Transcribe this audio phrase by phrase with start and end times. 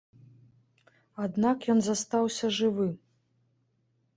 [1.25, 2.87] Аднак ён застаўся жывы.